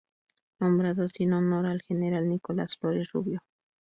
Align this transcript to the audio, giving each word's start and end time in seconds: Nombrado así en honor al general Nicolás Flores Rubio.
Nombrado 0.59 1.03
así 1.03 1.25
en 1.25 1.33
honor 1.33 1.67
al 1.67 1.83
general 1.83 2.27
Nicolás 2.27 2.75
Flores 2.75 3.11
Rubio. 3.11 3.43